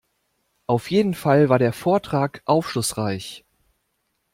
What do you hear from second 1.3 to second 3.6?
war der Vortrag aufschlussreich.